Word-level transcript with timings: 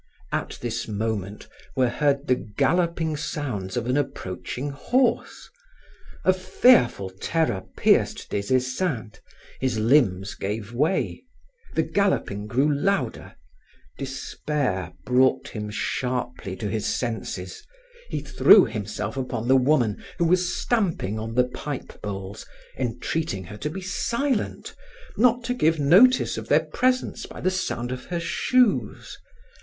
At 0.31 0.57
this 0.61 0.87
moment 0.87 1.47
were 1.75 1.87
heard 1.89 2.25
the 2.25 2.33
galloping 2.33 3.15
sounds 3.15 3.77
of 3.77 3.85
an 3.85 3.97
approaching 3.97 4.71
horse. 4.71 5.47
A 6.25 6.33
fearful 6.33 7.11
terror 7.11 7.65
pierced 7.77 8.31
Des 8.31 8.51
Esseintes. 8.51 9.19
His 9.59 9.77
limbs 9.77 10.33
gave 10.33 10.73
way. 10.73 11.21
The 11.75 11.83
galloping 11.83 12.47
grew 12.47 12.73
louder. 12.73 13.35
Despair 13.99 14.91
brought 15.05 15.49
him 15.49 15.69
sharply 15.69 16.55
to 16.55 16.67
his 16.67 16.87
senses. 16.87 17.61
He 18.09 18.21
threw 18.21 18.65
himself 18.65 19.17
upon 19.17 19.47
the 19.47 19.55
woman 19.55 20.03
who 20.17 20.25
was 20.25 20.57
stamping 20.59 21.19
on 21.19 21.35
the 21.35 21.47
pipe 21.47 22.01
bowls, 22.01 22.43
entreating 22.75 23.43
her 23.43 23.57
to 23.57 23.69
be 23.69 23.81
silent, 23.81 24.73
not 25.15 25.43
to 25.43 25.53
give 25.53 25.79
notice 25.79 26.39
of 26.39 26.47
their 26.47 26.65
presence 26.65 27.27
by 27.27 27.39
the 27.39 27.51
sound 27.51 27.91
of 27.91 28.05
her 28.05 28.19
shoes. 28.19 29.15